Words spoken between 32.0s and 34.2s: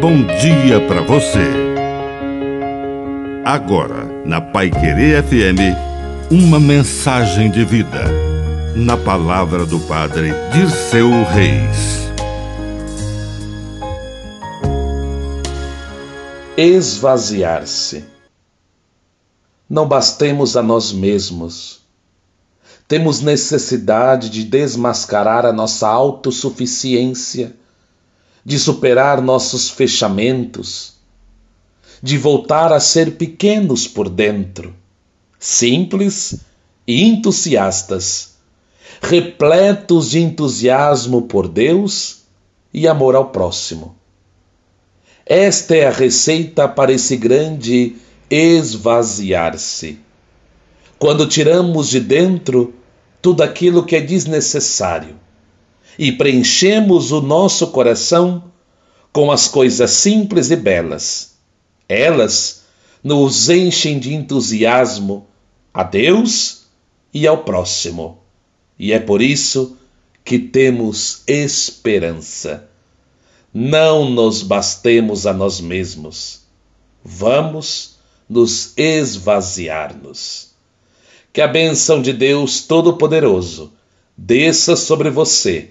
de voltar a ser pequenos por